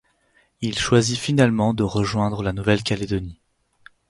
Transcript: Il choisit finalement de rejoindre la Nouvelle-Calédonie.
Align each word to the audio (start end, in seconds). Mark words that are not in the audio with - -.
Il 0.61 0.79
choisit 0.79 1.15
finalement 1.19 1.75
de 1.75 1.83
rejoindre 1.83 2.41
la 2.41 2.53
Nouvelle-Calédonie. 2.53 3.39